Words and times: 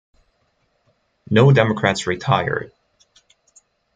No 1.29 1.51
Democrats 1.51 2.07
retired. 2.07 2.71